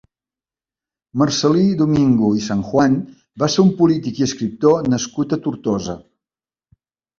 Marcel·lí 1.21 1.65
Domingo 1.81 2.31
i 2.39 2.41
Sanjuan 2.47 2.97
va 3.45 3.51
ser 3.57 3.63
un 3.67 3.71
polític 3.83 4.23
i 4.23 4.27
escriptor 4.31 4.91
nascut 4.97 5.39
a 5.39 5.43
Tortosa. 5.47 5.99